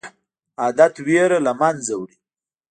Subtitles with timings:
[0.61, 2.17] عادت ویره له منځه وړي.